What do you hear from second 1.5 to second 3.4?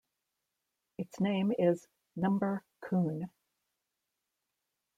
is Number-kun.